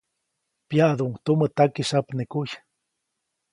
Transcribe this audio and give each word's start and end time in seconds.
Pyaʼduʼuŋ 0.67 1.13
tumä 1.23 1.47
takisyapnekuy. 1.55 2.49